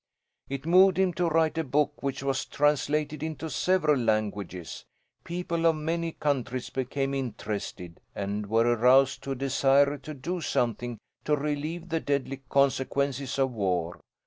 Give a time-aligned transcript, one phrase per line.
[0.49, 4.83] "It moved him to write a book which was translated into several languages.
[5.23, 10.97] People of many countries became interested and were aroused to a desire to do something
[11.25, 13.99] to relieve the deadly consequences of war.